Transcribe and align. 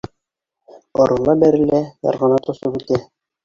Орола-бәрелә 1.03 1.85
ярғанат 2.11 2.53
осоп 2.57 2.85
үтә 2.85 3.05